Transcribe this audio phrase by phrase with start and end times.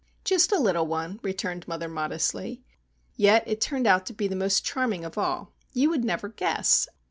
[0.23, 2.63] "Just a little one," returned mother, modestly.
[3.15, 5.51] Yet it turned out to be the most charming of all.
[5.73, 6.87] You would never guess!